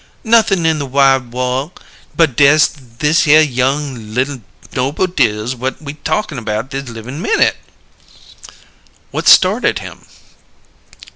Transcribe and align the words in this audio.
"Nothin' 0.23 0.65
in 0.65 0.79
the 0.79 0.87
wide 0.87 1.31
worl' 1.31 1.73
but 2.15 2.35
dess 2.35 2.65
thishere 2.67 3.41
young 3.47 4.15
li'l 4.15 4.41
Noble 4.75 5.05
Dills 5.05 5.53
whut 5.53 5.79
we 5.79 5.93
talkin' 5.93 6.39
about 6.39 6.71
this 6.71 6.89
livin' 6.89 7.21
minute." 7.21 7.57
"What 9.11 9.27
started 9.27 9.77
him?" 9.77 10.07